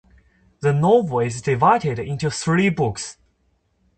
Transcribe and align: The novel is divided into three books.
The 0.61 0.73
novel 0.73 1.19
is 1.19 1.43
divided 1.43 1.99
into 1.99 2.31
three 2.31 2.69
books. 2.69 3.19